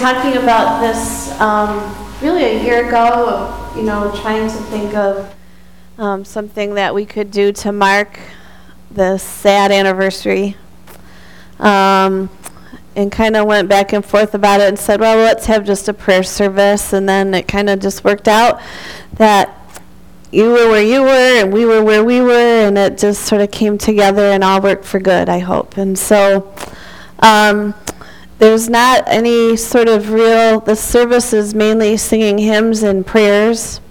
[0.00, 5.34] Talking about this um, really a year ago, you know, trying to think of
[5.98, 8.18] um, something that we could do to mark
[8.90, 10.56] the sad anniversary.
[11.58, 12.30] Um,
[12.96, 15.86] and kind of went back and forth about it and said, well, let's have just
[15.86, 16.94] a prayer service.
[16.94, 18.58] And then it kind of just worked out
[19.18, 19.54] that
[20.32, 23.42] you were where you were and we were where we were, and it just sort
[23.42, 25.76] of came together and all worked for good, I hope.
[25.76, 26.54] And so
[27.18, 27.74] um,
[28.40, 33.82] there's not any sort of real, the service is mainly singing hymns and prayers,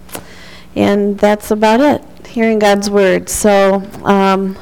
[0.74, 3.28] and that's about it, hearing God's word.
[3.28, 4.58] So um,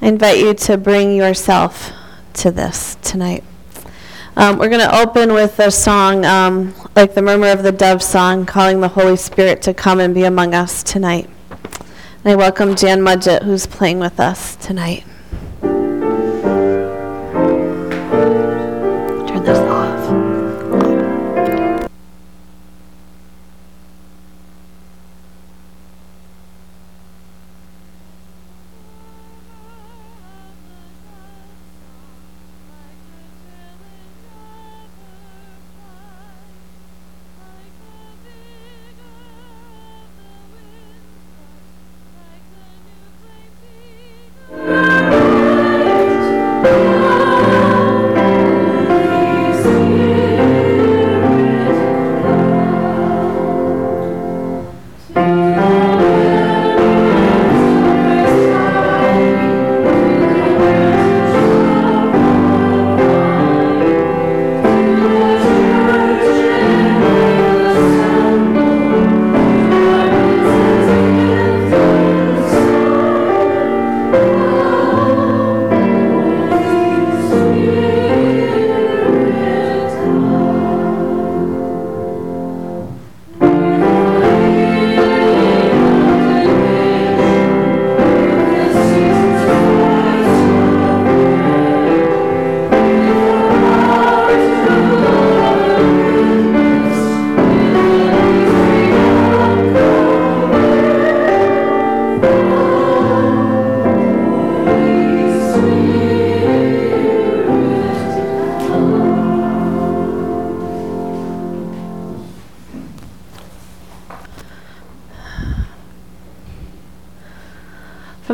[0.00, 1.90] I invite you to bring yourself
[2.34, 3.42] to this tonight.
[4.36, 8.00] Um, we're going to open with a song um, like the Murmur of the Dove
[8.00, 11.28] song, calling the Holy Spirit to come and be among us tonight.
[12.22, 15.04] And I welcome Jan Mudgett, who's playing with us tonight.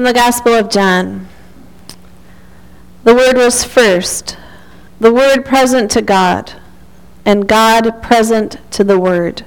[0.04, 1.28] The Gospel of John.
[3.04, 4.36] The Word was first,
[5.00, 6.52] the Word present to God,
[7.24, 9.46] and God present to the Word.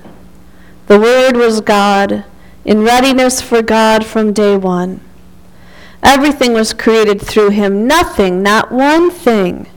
[0.88, 2.26] The Word was God,
[2.66, 5.00] in readiness for God from day one.
[6.02, 7.86] Everything was created through him.
[7.86, 9.68] Nothing, not one thing,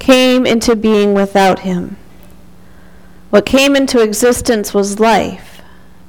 [0.00, 1.96] came into being without him.
[3.30, 5.62] What came into existence was life,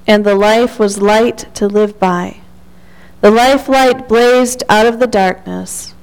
[0.07, 2.38] and the life was light to live by.
[3.21, 5.93] The life light blazed out of the darkness,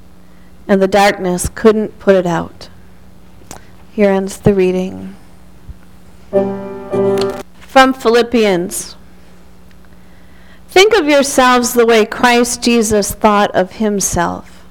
[0.68, 2.68] and the darkness couldn't put it out.
[3.92, 5.16] Here ends the reading.
[7.58, 8.96] From Philippians
[10.76, 14.62] Think of yourselves the way Christ Jesus thought of himself.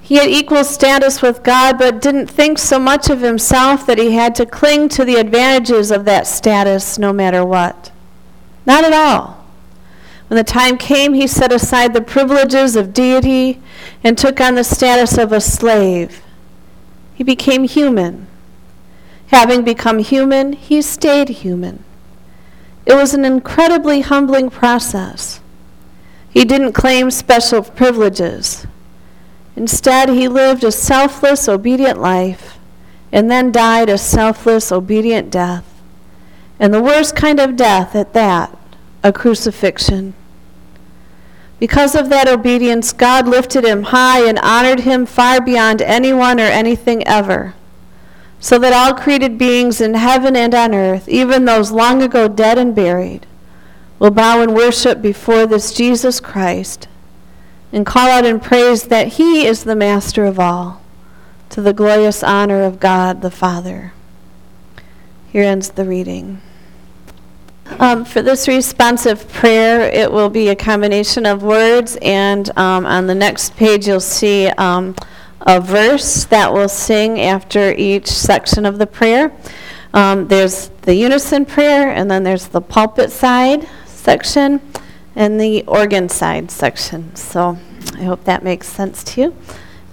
[0.00, 4.12] He had equal status with God, but didn't think so much of himself that he
[4.12, 7.90] had to cling to the advantages of that status no matter what.
[8.64, 9.37] Not at all.
[10.28, 13.60] When the time came, he set aside the privileges of deity
[14.04, 16.22] and took on the status of a slave.
[17.14, 18.26] He became human.
[19.28, 21.82] Having become human, he stayed human.
[22.86, 25.40] It was an incredibly humbling process.
[26.30, 28.66] He didn't claim special privileges.
[29.56, 32.58] Instead, he lived a selfless, obedient life
[33.12, 35.64] and then died a selfless, obedient death.
[36.60, 38.56] And the worst kind of death at that,
[39.02, 40.14] a crucifixion.
[41.58, 46.44] Because of that obedience, God lifted him high and honored him far beyond anyone or
[46.44, 47.54] anything ever,
[48.38, 52.58] so that all created beings in heaven and on earth, even those long ago dead
[52.58, 53.26] and buried,
[53.98, 56.86] will bow and worship before this Jesus Christ
[57.72, 60.80] and call out in praise that he is the master of all,
[61.50, 63.92] to the glorious honor of God the Father.
[65.30, 66.40] Here ends the reading.
[67.78, 73.06] Um, for this responsive prayer, it will be a combination of words, and um, on
[73.06, 74.96] the next page, you'll see um,
[75.42, 79.32] a verse that we'll sing after each section of the prayer.
[79.94, 84.60] Um, there's the unison prayer, and then there's the pulpit side section,
[85.14, 87.14] and the organ side section.
[87.14, 87.58] So
[87.94, 89.36] I hope that makes sense to you.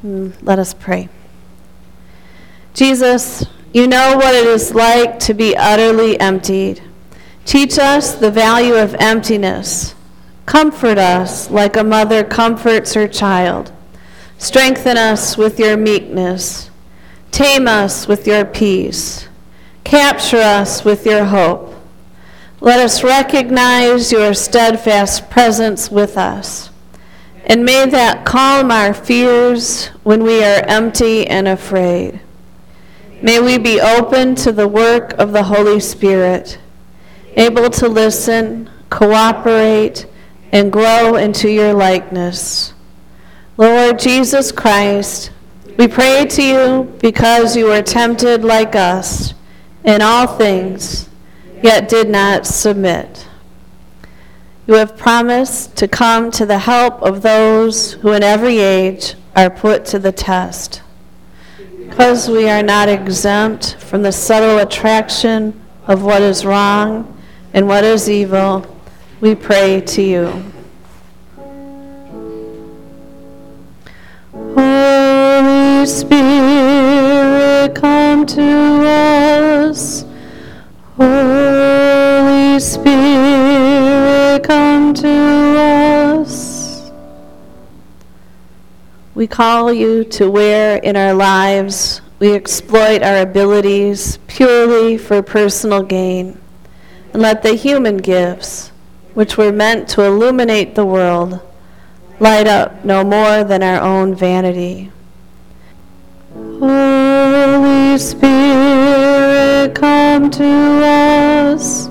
[0.04, 1.10] Mm, let us pray.
[2.74, 6.82] Jesus, you know what it is like to be utterly emptied.
[7.46, 9.94] Teach us the value of emptiness.
[10.46, 13.72] Comfort us like a mother comforts her child.
[14.38, 16.70] Strengthen us with your meekness.
[17.32, 19.28] Tame us with your peace.
[19.84, 21.74] Capture us with your hope.
[22.62, 26.72] Let us recognize your steadfast presence with us.
[27.46, 32.20] And may that calm our fears when we are empty and afraid.
[33.22, 36.58] May we be open to the work of the Holy Spirit,
[37.36, 40.08] able to listen, cooperate,
[40.52, 42.74] and grow into your likeness.
[43.58, 45.32] Lord Jesus Christ,
[45.78, 49.34] we pray to you because you were tempted like us
[49.84, 51.10] in all things,
[51.62, 53.28] yet did not submit.
[54.68, 59.50] You have promised to come to the help of those who in every age are
[59.50, 60.82] put to the test.
[61.58, 67.15] Because we are not exempt from the subtle attraction of what is wrong
[67.56, 68.64] and what is evil,
[69.22, 70.44] we pray to you.
[74.34, 78.42] Holy Spirit, come to
[78.86, 80.04] us.
[80.98, 86.92] Holy Spirit, come to us.
[89.16, 95.84] We call you to where in our lives we exploit our abilities purely for personal
[95.84, 96.38] gain,
[97.16, 98.74] and let the human gifts,
[99.14, 101.40] which were meant to illuminate the world,
[102.20, 104.92] light up no more than our own vanity.
[106.34, 110.44] Holy Spirit, come to
[110.84, 111.88] us.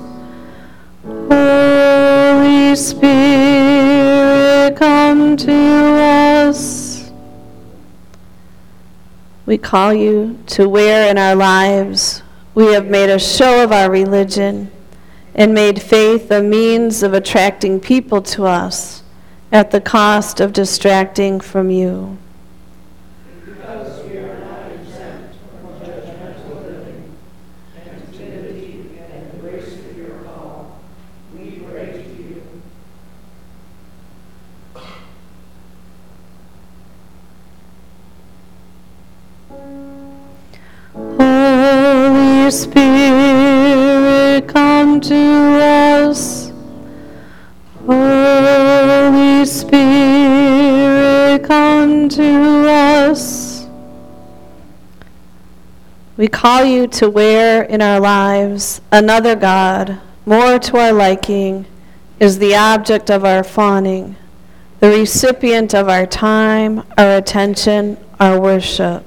[1.03, 7.09] Holy Spirit, come to us.
[9.47, 12.21] We call you to where in our lives
[12.53, 14.69] we have made a show of our religion
[15.35, 19.03] and made faith a means of attracting people to us
[19.51, 22.17] at the cost of distracting from you.
[56.45, 61.65] Call you to where in our lives another God, more to our liking,
[62.19, 64.15] is the object of our fawning,
[64.79, 69.03] the recipient of our time, our attention, our worship.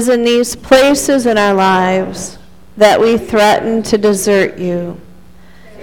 [0.00, 2.38] Is in these places in our lives
[2.78, 4.98] that we threaten to desert you,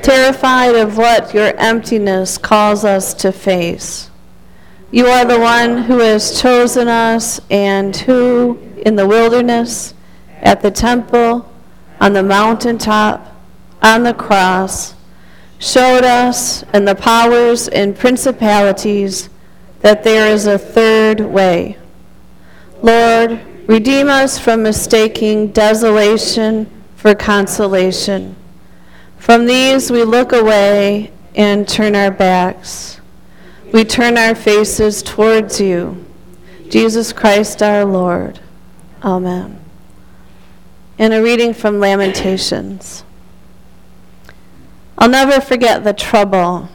[0.01, 4.09] terrified of what your emptiness calls us to face.
[4.89, 9.93] You are the one who has chosen us and who, in the wilderness,
[10.41, 11.47] at the temple,
[12.01, 13.35] on the mountaintop,
[13.83, 14.95] on the cross,
[15.59, 19.29] showed us and the powers and principalities
[19.81, 21.77] that there is a third way.
[22.81, 28.35] Lord, redeem us from mistaking desolation for consolation.
[29.19, 32.99] From these we look away and turn our backs.
[33.71, 36.05] We turn our faces towards you,
[36.69, 38.39] Jesus Christ our Lord.
[39.03, 39.57] Amen
[40.99, 43.03] and a reading from Lamentations.
[44.97, 46.69] I'll never forget the trouble,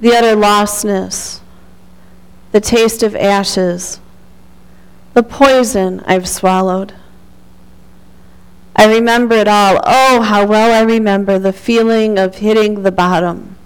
[0.00, 1.40] the utter lostness,
[2.50, 4.00] the taste of ashes,
[5.14, 6.94] the poison I've swallowed.
[8.76, 9.80] I remember it all.
[9.84, 13.56] Oh, how well I remember the feeling of hitting the bottom.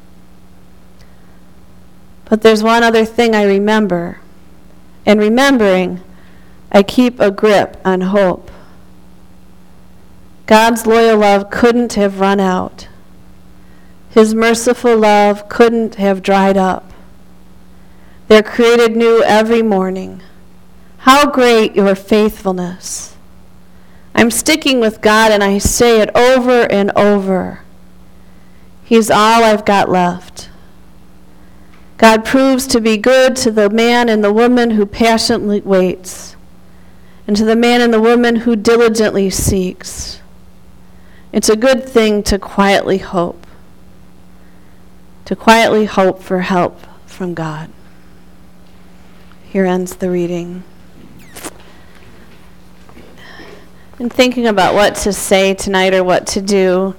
[2.25, 4.19] But there's one other thing I remember.
[5.07, 6.01] And remembering,
[6.73, 8.51] I keep a grip on hope.
[10.47, 12.89] God's loyal love couldn't have run out.
[14.11, 16.93] His merciful love couldn't have dried up.
[18.29, 20.23] They're created new every morning.
[21.05, 23.15] How great your faithfulness!
[24.15, 27.61] I'm sticking with God and I say it over and over.
[28.85, 30.49] He's all I've got left.
[31.99, 36.37] God proves to be good to the man and the woman who passionately waits,
[37.27, 40.23] and to the man and the woman who diligently seeks.
[41.33, 43.47] It's a good thing to quietly hope,
[45.27, 47.69] to quietly hope for help from God.
[49.43, 50.65] Here ends the reading.
[54.01, 56.97] In thinking about what to say tonight or what to do,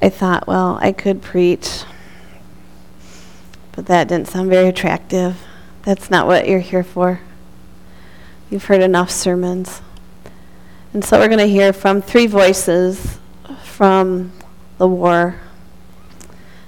[0.00, 1.82] I thought, well, I could preach,
[3.72, 5.36] but that didn't sound very attractive.
[5.82, 7.18] That's not what you're here for.
[8.48, 9.82] You've heard enough sermons.
[10.92, 13.18] And so we're going to hear from three voices
[13.64, 14.30] from
[14.78, 15.40] the war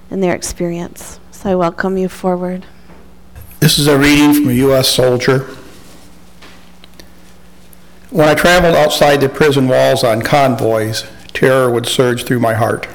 [0.09, 1.21] and their experience.
[1.31, 2.65] So I welcome you forward.
[3.61, 4.89] This is a reading from a U.S.
[4.89, 5.47] soldier.
[8.15, 11.03] When I traveled outside the prison walls on convoys,
[11.33, 12.87] terror would surge through my heart.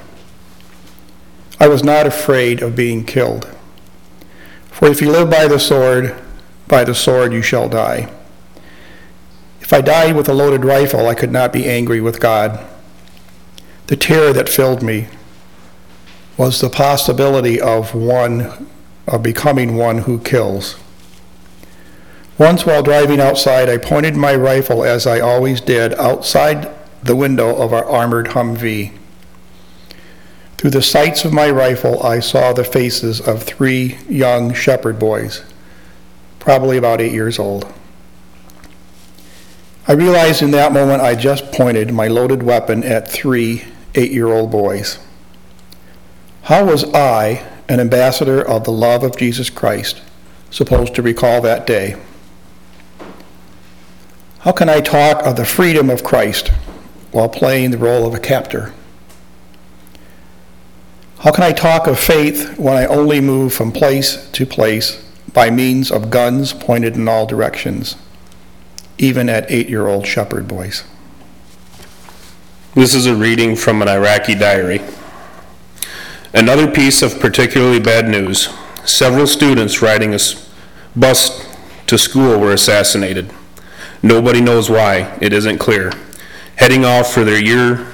[1.61, 3.47] I was not afraid of being killed.
[4.71, 6.17] For if you live by the sword,
[6.69, 8.11] by the sword you shall die.
[9.61, 12.59] If I died with a loaded rifle, I could not be angry with God.
[13.89, 15.09] The terror that filled me
[16.39, 18.71] was the possibility of one
[19.07, 20.77] of becoming one who kills.
[22.40, 26.70] Once while driving outside, I pointed my rifle, as I always did, outside
[27.02, 28.92] the window of our armored Humvee.
[30.56, 35.44] Through the sights of my rifle, I saw the faces of three young shepherd boys,
[36.38, 37.70] probably about eight years old.
[39.87, 44.28] I realized in that moment I just pointed my loaded weapon at three eight year
[44.28, 44.99] old boys.
[46.44, 50.00] How was I, an ambassador of the love of Jesus Christ,
[50.50, 51.97] supposed to recall that day?
[54.40, 56.49] How can I talk of the freedom of Christ
[57.11, 58.73] while playing the role of a captor?
[61.18, 65.04] How can I talk of faith when I only move from place to place
[65.35, 67.97] by means of guns pointed in all directions,
[68.97, 70.85] even at eight year old shepherd boys?
[72.75, 74.80] This is a reading from an Iraqi diary.
[76.32, 78.49] Another piece of particularly bad news.
[78.87, 80.18] Several students riding a
[80.97, 81.47] bus
[81.87, 83.35] to school were assassinated.
[84.02, 85.92] Nobody knows why, it isn't clear.
[86.57, 87.87] Heading off for their year,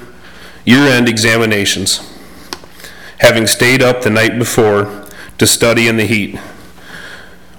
[0.65, 2.01] year-end examinations.
[3.19, 5.05] Having stayed up the night before
[5.37, 6.37] to study in the heat.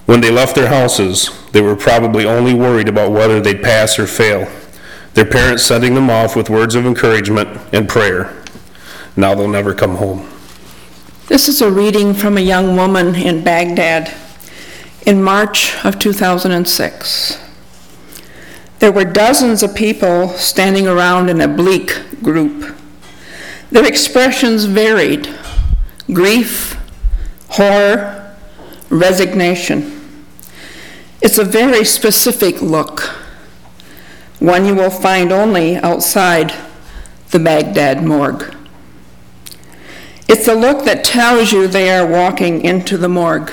[0.05, 4.07] When they left their houses, they were probably only worried about whether they'd pass or
[4.07, 4.51] fail.
[5.13, 8.35] Their parents sending them off with words of encouragement and prayer.
[9.15, 10.27] Now they'll never come home.
[11.27, 14.15] This is a reading from a young woman in Baghdad
[15.05, 17.48] in March of 2006.
[18.79, 22.75] There were dozens of people standing around in a bleak group.
[23.71, 25.29] Their expressions varied
[26.11, 26.79] grief,
[27.49, 28.35] horror,
[28.89, 30.15] resignation.
[31.21, 33.01] It's a very specific look,
[34.39, 36.53] one you will find only outside
[37.31, 38.55] the Baghdad morgue.
[40.29, 43.51] It's a look that tells you they are walking into the morgue,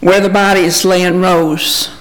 [0.00, 1.93] where the bodies lay in rows,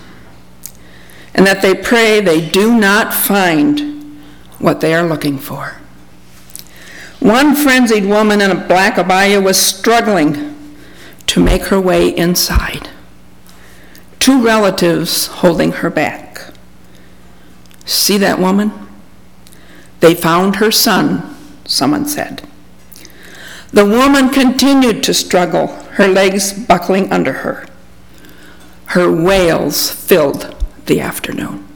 [1.34, 4.22] and that they pray they do not find
[4.60, 5.78] what they are looking for.
[7.20, 10.56] One frenzied woman in a black abaya was struggling
[11.28, 12.90] to make her way inside.
[14.20, 16.54] Two relatives holding her back.
[17.86, 18.72] See that woman?
[20.00, 21.36] They found her son,
[21.66, 22.48] someone said.
[23.72, 27.66] The woman continued to struggle, her legs buckling under her.
[28.88, 31.73] Her wails filled the afternoon.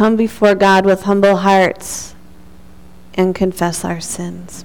[0.00, 2.14] Come before God with humble hearts
[3.12, 4.64] and confess our sins.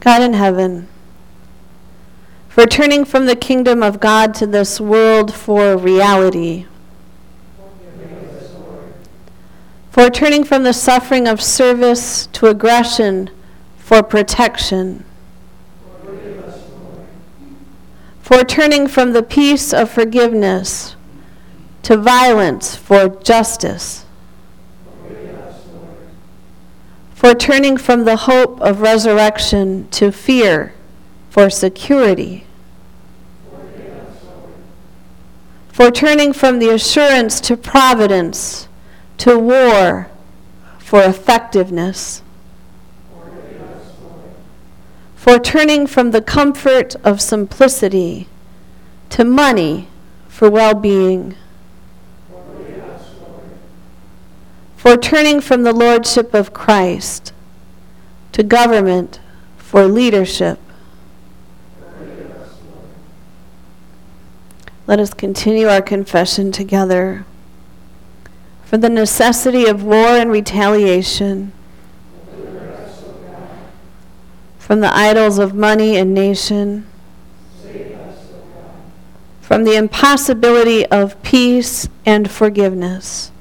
[0.00, 0.88] God in heaven,
[2.50, 6.66] for turning from the kingdom of God to this world for reality,
[9.90, 13.30] for turning from the suffering of service to aggression
[13.78, 15.06] for protection,
[18.28, 20.96] for turning from the peace of forgiveness
[21.82, 24.04] to violence for justice,
[27.14, 30.74] for turning from the hope of resurrection to fear
[31.30, 32.44] for security,
[35.72, 38.68] for turning from the assurance to providence
[39.16, 40.10] to war
[40.78, 42.20] for effectiveness,
[45.28, 48.26] for turning from the comfort of simplicity
[49.10, 49.86] to money
[50.26, 51.34] for well being,
[54.74, 57.34] for turning from the lordship of Christ
[58.32, 59.20] to government
[59.58, 60.58] for leadership.
[64.86, 67.26] Let us continue our confession together
[68.64, 71.52] for the necessity of war and retaliation,
[74.68, 76.86] from the idols of money and nation,
[79.40, 83.32] from the impossibility of peace and forgiveness.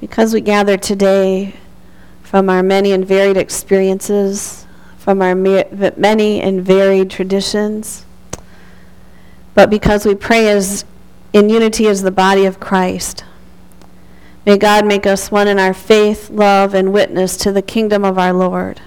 [0.00, 1.54] Because we gather today
[2.22, 4.64] from our many and varied experiences,
[4.96, 8.06] from our many and varied traditions,
[9.54, 10.84] but because we pray as
[11.32, 13.24] in unity as the body of Christ.
[14.46, 18.18] May God make us one in our faith, love, and witness to the kingdom of
[18.18, 18.80] our Lord.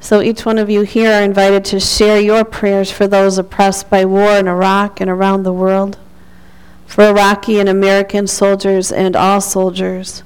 [0.00, 3.88] So each one of you here are invited to share your prayers for those oppressed
[3.88, 5.96] by war in Iraq and around the world,
[6.86, 10.22] for Iraqi and American soldiers and all soldiers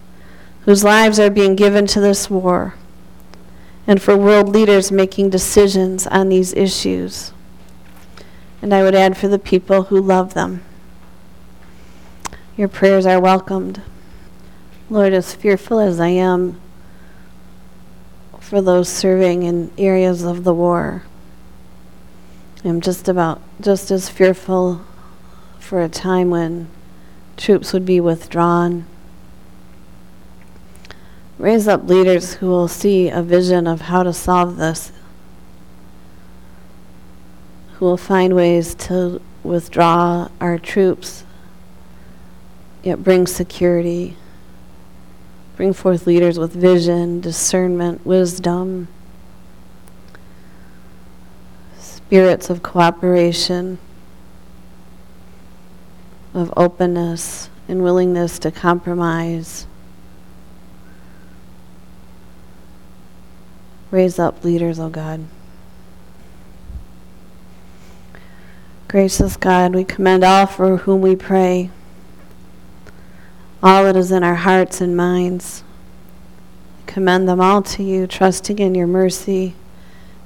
[0.63, 2.75] whose lives are being given to this war,
[3.87, 7.33] and for world leaders making decisions on these issues.
[8.61, 10.63] And I would add for the people who love them.
[12.57, 13.81] Your prayers are welcomed.
[14.91, 16.61] Lord, as fearful as I am
[18.41, 21.03] for those serving in areas of the war,
[22.65, 24.85] I'm just about just as fearful
[25.59, 26.69] for a time when
[27.37, 28.87] troops would be withdrawn.
[31.39, 34.91] Raise up leaders who will see a vision of how to solve this
[37.79, 41.23] who will find ways to withdraw our troops,
[42.83, 44.17] yet bring security,
[45.59, 48.87] bring forth leaders with vision, discernment, wisdom,
[51.81, 53.77] spirits of cooperation,
[56.33, 59.67] of openness and willingness to compromise.
[63.91, 65.25] Raise up leaders, O oh God.
[68.87, 71.71] Gracious God, we commend all for whom we pray,
[73.63, 75.65] all that is in our hearts and minds.
[76.87, 79.55] Commend them all to you, trusting in your mercy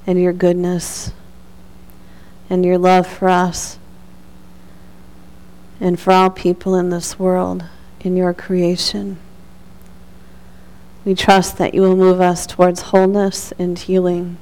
[0.06, 1.12] and your goodness
[2.50, 3.78] and your love for us
[5.80, 7.64] and for all people in this world,
[8.00, 9.18] in your creation.
[11.04, 14.36] We trust that you will move us towards wholeness and healing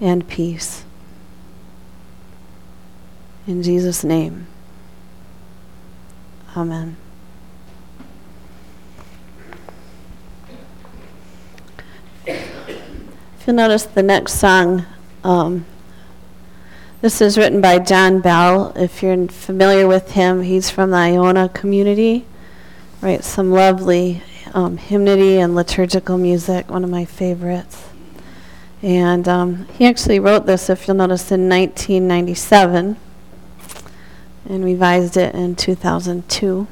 [0.00, 0.84] and peace.
[3.46, 4.48] In Jesus' name,
[6.58, 6.96] Amen.
[12.26, 14.84] If you'll notice the next song,
[15.22, 15.66] um,
[17.00, 18.72] this is written by John Bell.
[18.74, 22.26] If you're familiar with him, he's from the Iona community.
[23.00, 24.20] Writes some lovely
[24.52, 27.84] um, hymnody and liturgical music, one of my favorites.
[28.82, 32.96] And um, he actually wrote this, if you'll notice, in 1997
[34.48, 36.66] and revised it in 2002.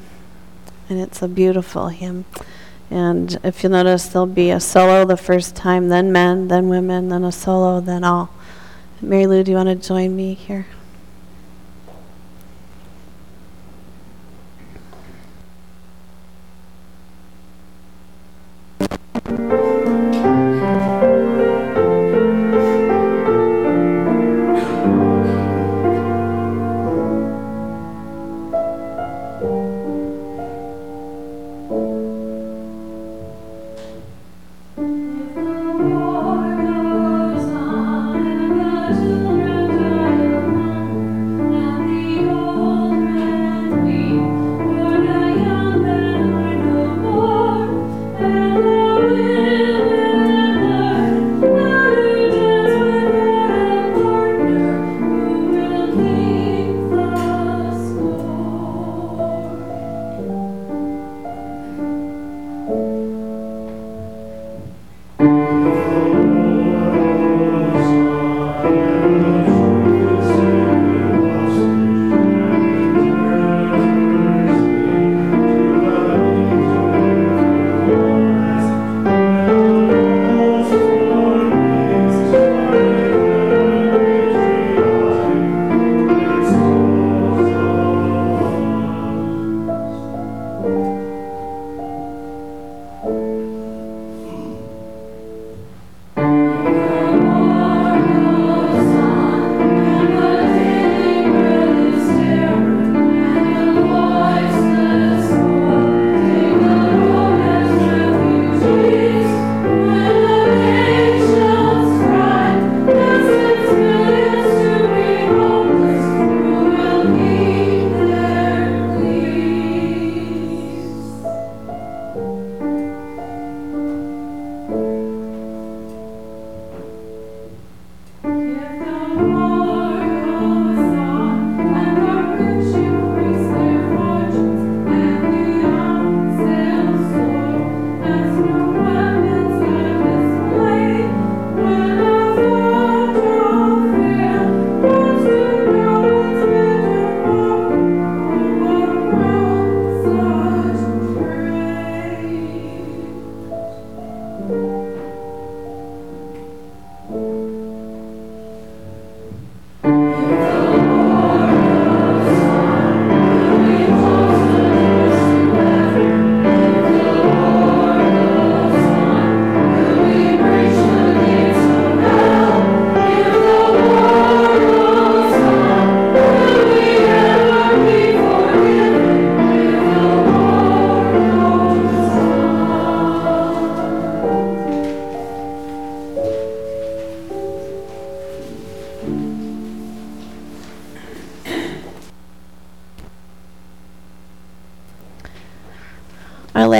[0.89, 2.25] And it's a beautiful hymn.
[2.89, 7.09] And if you notice, there'll be a solo the first time, then men, then women,
[7.09, 8.29] then a solo, then all.
[9.01, 10.67] Mary Lou, do you want to join me here?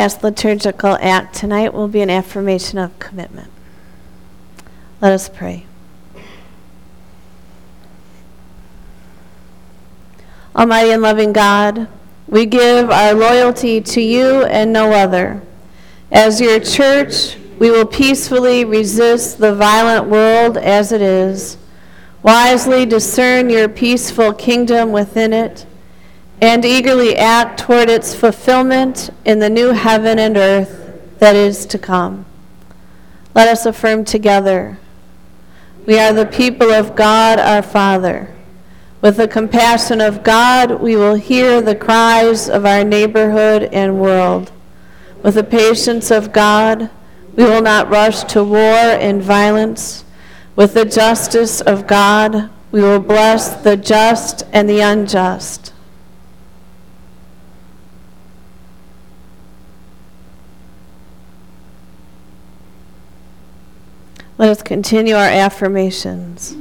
[0.07, 3.51] Last liturgical act tonight will be an affirmation of commitment.
[5.01, 5.65] Let us pray.
[10.55, 11.89] Almighty and loving God,
[12.25, 15.41] we give our loyalty to you and no other.
[16.09, 21.57] As your church, we will peacefully resist the violent world as it is,
[22.23, 25.65] wisely discern your peaceful kingdom within it,
[26.41, 31.79] and eagerly act toward its fulfillment in the new heaven and earth that is to
[31.79, 32.25] come.
[33.33, 34.77] Let us affirm together
[35.87, 38.35] we are the people of God our Father.
[38.99, 44.51] With the compassion of God, we will hear the cries of our neighborhood and world.
[45.23, 46.89] With the patience of God,
[47.37, 50.03] we will not rush to war and violence.
[50.57, 55.71] With the justice of God, we will bless the just and the unjust.
[64.37, 66.55] Let us continue our affirmations.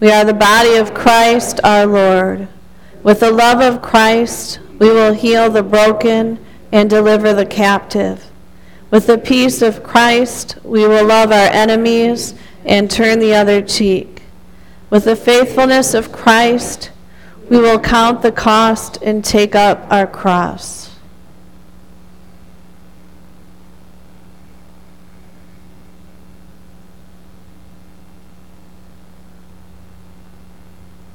[0.00, 2.48] We are the body of Christ our Lord.
[3.02, 8.30] With the love of Christ, we will heal the broken and deliver the captive.
[8.90, 14.22] With the peace of Christ, we will love our enemies and turn the other cheek.
[14.88, 16.90] With the faithfulness of Christ,
[17.50, 20.87] we will count the cost and take up our cross.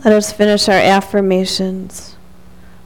[0.03, 2.17] Let us finish our affirmations.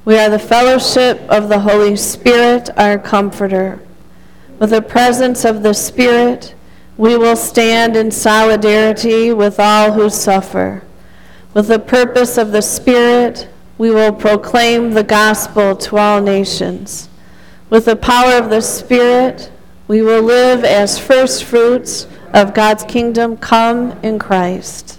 [0.06, 3.80] We are the fellowship of the Holy Spirit, our Comforter.
[4.60, 6.54] With the presence of the Spirit,
[6.96, 10.84] we will stand in solidarity with all who suffer.
[11.56, 13.50] With the purpose of the Spirit,
[13.80, 17.10] we will proclaim the gospel to all nations.
[17.72, 19.52] With the power of the Spirit,
[19.88, 24.97] we will live as first fruits of God's kingdom come in Christ.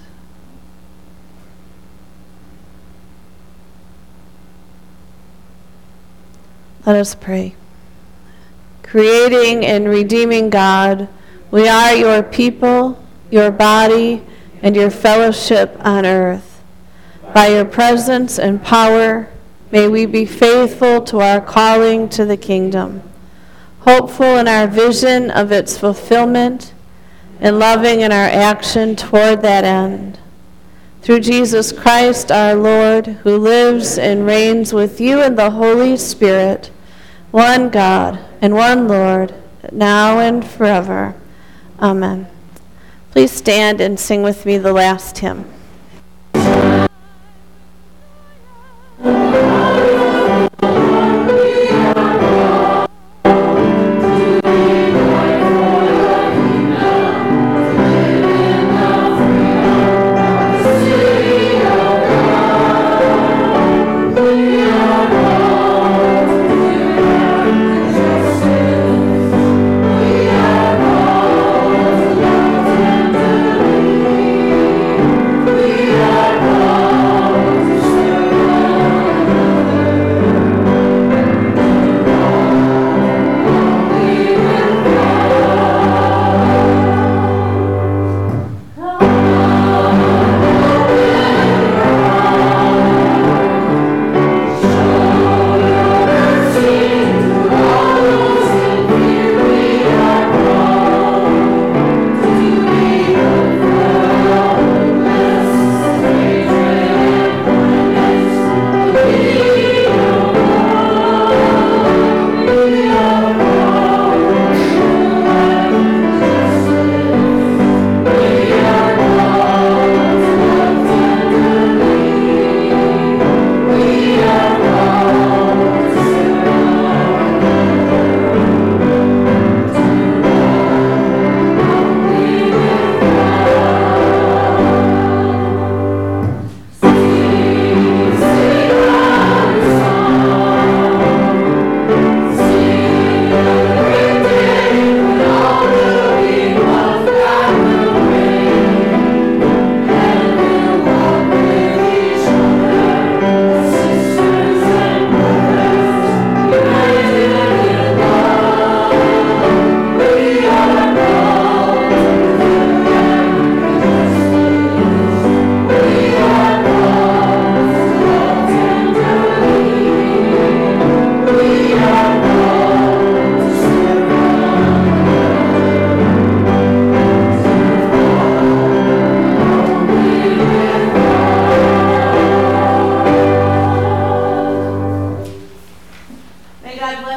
[6.88, 7.54] Let us pray.
[8.82, 11.06] Creating and redeeming God,
[11.50, 14.22] we are your people, your body,
[14.62, 16.62] and your fellowship on earth.
[17.34, 19.28] By your presence and power,
[19.70, 23.02] may we be faithful to our calling to the kingdom,
[23.80, 26.72] hopeful in our vision of its fulfillment,
[27.38, 30.18] and loving in our action toward that end.
[31.02, 36.70] Through Jesus Christ our Lord, who lives and reigns with you in the Holy Spirit,
[37.30, 39.34] one God and one Lord,
[39.72, 41.14] now and forever.
[41.80, 42.26] Amen.
[43.10, 45.44] Please stand and sing with me the last hymn.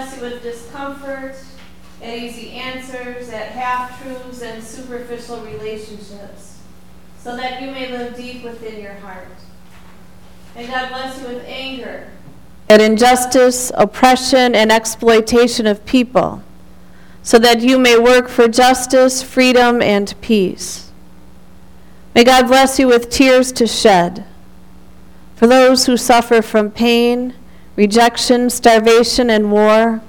[0.01, 1.35] us with discomfort,
[2.01, 6.59] at easy answers, at half truths, and superficial relationships,
[7.19, 9.27] so that you may live deep within your heart.
[10.55, 12.09] And God bless you with anger.
[12.67, 16.41] At injustice, oppression, and exploitation of people,
[17.21, 20.91] so that you may work for justice, freedom, and peace.
[22.15, 24.25] May God bless you with tears to shed
[25.35, 27.35] for those who suffer from pain
[27.75, 30.01] rejection, starvation, and war,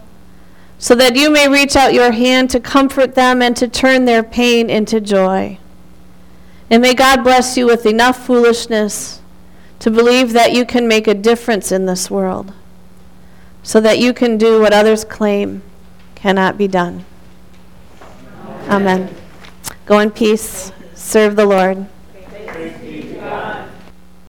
[0.79, 4.23] so that you may reach out your hand to comfort them and to turn their
[4.23, 5.59] pain into joy.
[6.69, 9.21] And may God bless you with enough foolishness
[9.79, 12.53] to believe that you can make a difference in this world,
[13.63, 15.63] so that you can do what others claim
[16.15, 17.05] cannot be done.
[18.69, 19.15] Amen.
[19.87, 20.73] Go in peace.
[20.95, 21.87] Serve the Lord.